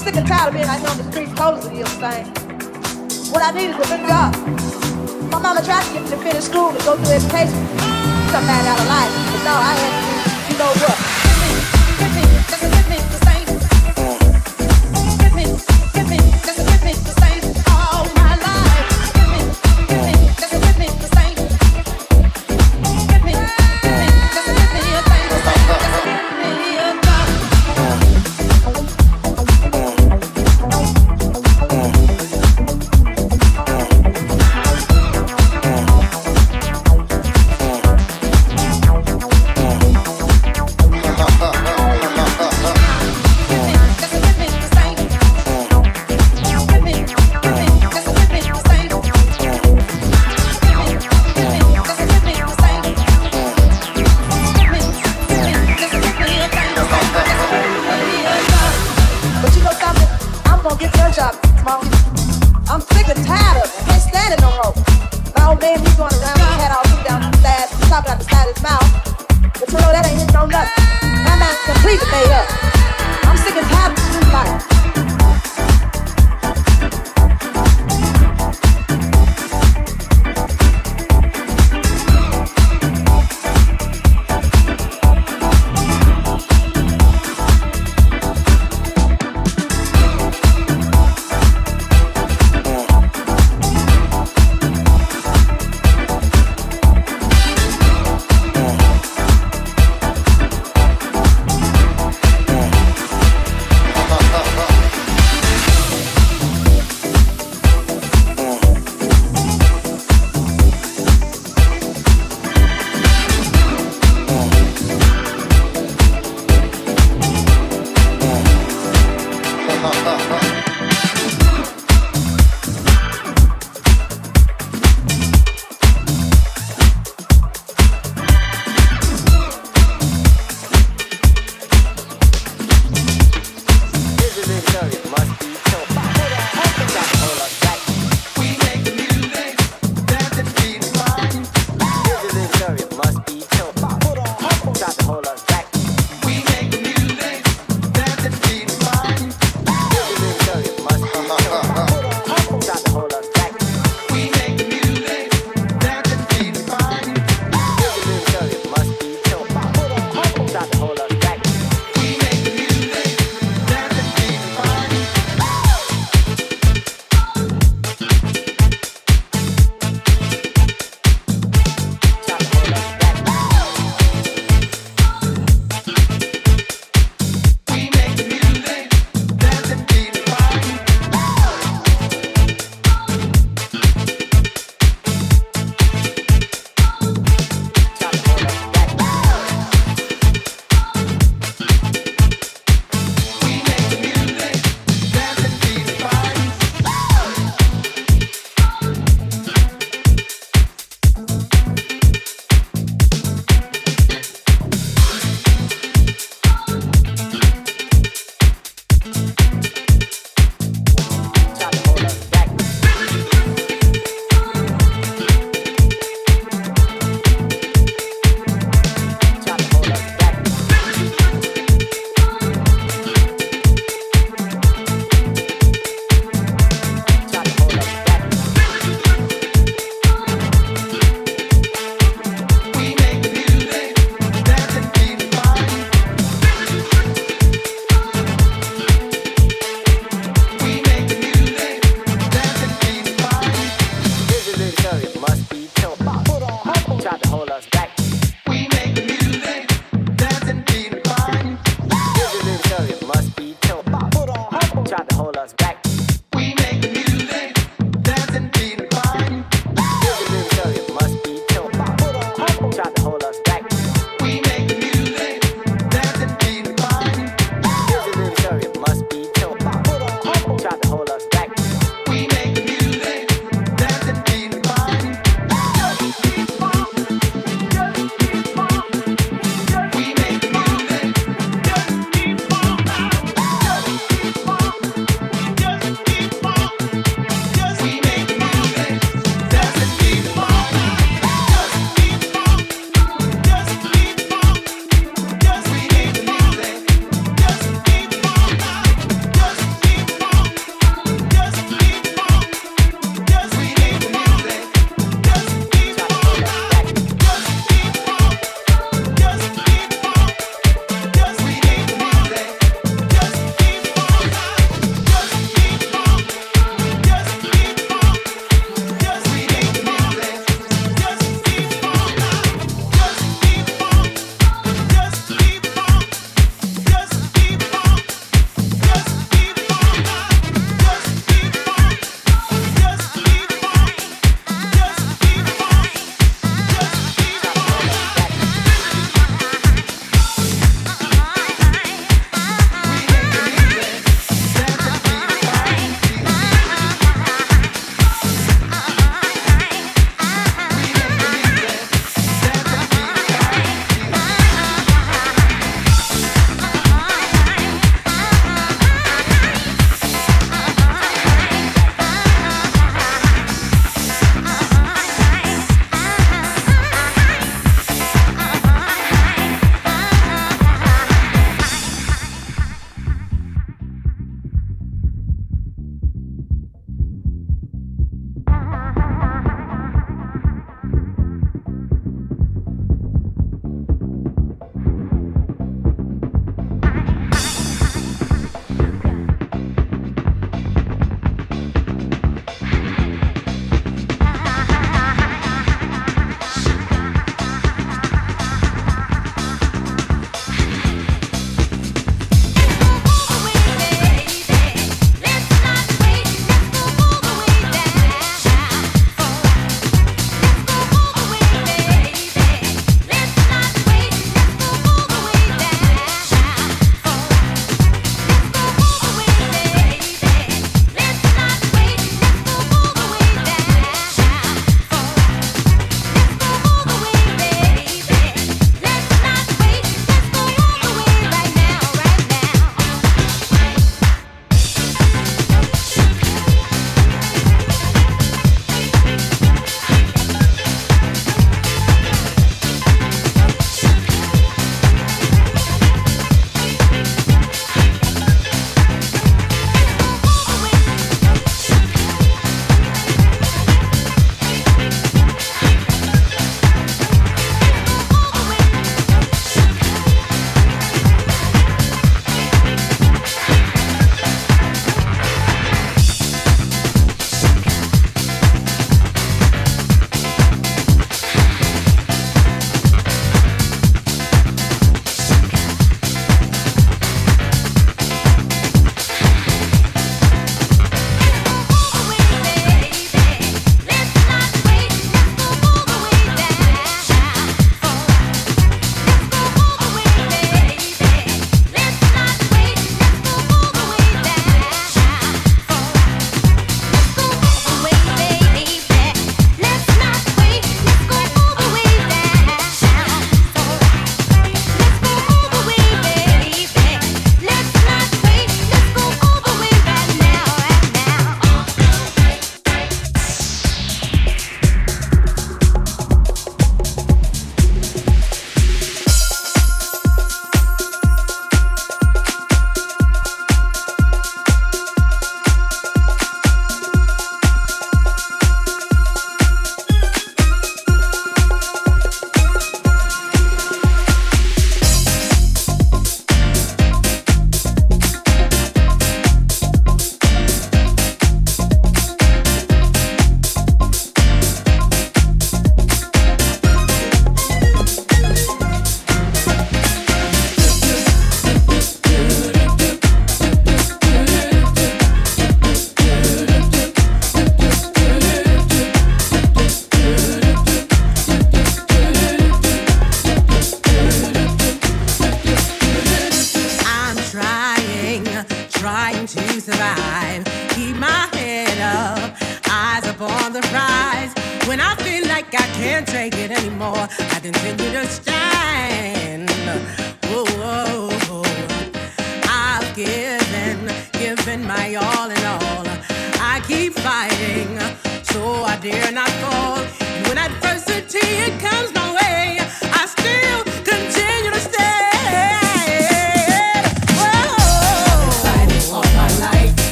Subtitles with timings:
[0.00, 2.24] sick and tired of being out here on the streets posing and thing.
[3.32, 4.32] What I needed was a job.
[5.30, 7.60] My mama tried to get me to finish school to go through education.
[8.32, 9.12] Something out of life.
[9.30, 11.09] But no, I had to do, you know what?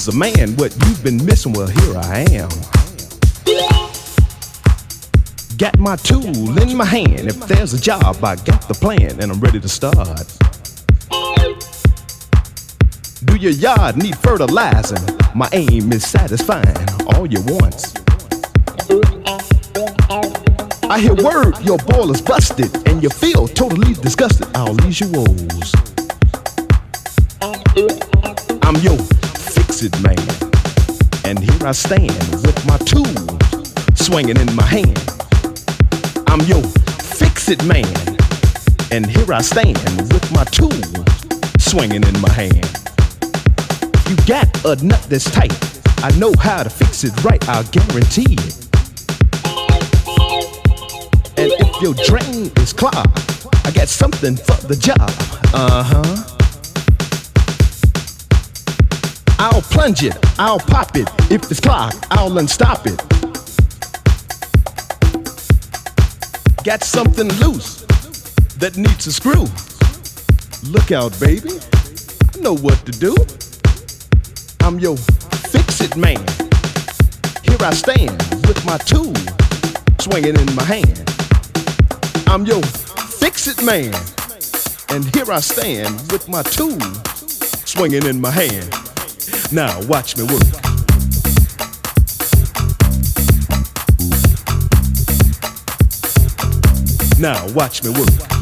[0.00, 1.52] Is a man what you've been missing?
[1.52, 2.48] Well, here I am.
[5.58, 7.28] Got my tool in my hand.
[7.28, 10.26] If there's a job, I got the plan and I'm ready to start.
[13.26, 15.06] Do your yard need fertilizing?
[15.34, 16.78] My aim is satisfying
[17.08, 17.92] all your wants.
[20.88, 24.48] I hear word your boiler's busted and you feel totally disgusted.
[24.54, 25.74] I'll ease your woes.
[28.62, 28.96] I'm your
[29.82, 30.18] it man.
[31.24, 32.12] And here I stand
[32.44, 33.06] with my tool
[33.94, 34.98] swinging in my hand.
[36.26, 37.86] I'm your fix it man.
[38.90, 39.78] And here I stand
[40.12, 40.82] with my tool
[41.58, 42.66] swinging in my hand.
[44.08, 45.54] You got a nut that's tight.
[46.02, 48.56] I know how to fix it right, I'll guarantee it.
[51.38, 55.10] And if your drain is clogged, I got something for the job.
[55.54, 56.39] Uh huh.
[59.42, 61.08] I'll plunge it, I'll pop it.
[61.30, 62.98] If it's clogged, I'll unstop it.
[66.62, 67.80] Got something loose
[68.58, 69.46] that needs a screw.
[70.70, 71.58] Look out, baby.
[72.34, 73.16] I know what to do.
[74.60, 76.20] I'm your fix it man.
[77.42, 79.14] Here I stand with my tool
[80.00, 81.02] swinging in my hand.
[82.26, 83.94] I'm your fix it man.
[84.90, 86.78] And here I stand with my tool
[87.64, 88.89] swinging in my hand.
[89.52, 90.42] Now watch me work.
[97.18, 98.39] Now watch me work.